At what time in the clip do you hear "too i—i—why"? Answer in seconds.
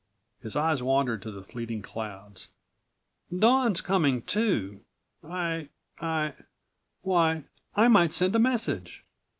4.23-7.43